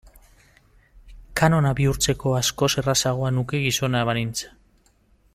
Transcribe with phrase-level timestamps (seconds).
[1.41, 4.39] Kanona bihurtzeko askoz errazagoa nuke gizona banintz.